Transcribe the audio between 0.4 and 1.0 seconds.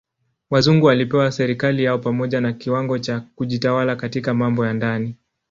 Wazungu